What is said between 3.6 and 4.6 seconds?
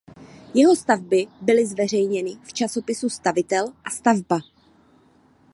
a Stavba.